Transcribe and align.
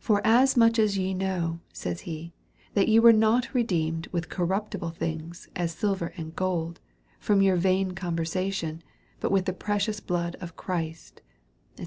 Forasmuch 0.00 0.74
as2/e 0.74 1.14
hnow, 1.16 1.58
says 1.72 2.00
he, 2.02 2.34
that 2.74 2.88
ye 2.88 2.98
were 2.98 3.10
not 3.10 3.54
redeemed 3.54 4.06
with 4.08 4.28
corruptible 4.28 4.90
tilings, 4.90 5.48
as 5.56 5.72
silver 5.72 6.12
and 6.18 6.36
gold, 6.36 6.78
from 7.18 7.40
your 7.40 7.56
vain 7.56 7.92
conversation— 7.92 8.82
but 9.20 9.32
with 9.32 9.46
the 9.46 9.54
precious 9.54 9.98
blood 9.98 10.36
of 10.42 10.56
Christy 10.56 11.22
&c. 11.78 11.86